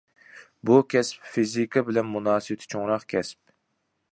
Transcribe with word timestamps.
بۇ 0.69 0.77
كەسىپ 0.93 1.27
فىزىكا 1.33 1.83
بىلەن 1.91 2.09
مۇناسىۋىتى 2.15 2.71
چوڭراق 2.75 3.07
كەسىپ. 3.15 3.43